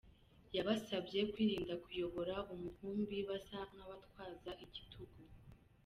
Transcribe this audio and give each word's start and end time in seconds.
Yabasabye 0.55 1.19
kwirinda 1.31 1.73
kuyobora 1.83 2.35
umukumbi 2.53 3.17
basa 3.29 3.59
nk'abatwaza 3.71 4.51
igitugu. 4.65 5.19